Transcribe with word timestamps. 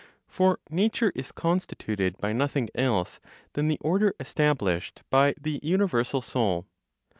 For 0.27 0.59
nature 0.71 1.11
is 1.13 1.31
constituted 1.31 2.17
by 2.17 2.33
nothing 2.33 2.69
else 2.73 3.19
than 3.53 3.67
the 3.67 3.77
order 3.81 4.15
established 4.19 5.03
by 5.11 5.35
the 5.39 5.59
universal 5.61 6.23
Soul. 6.23 6.65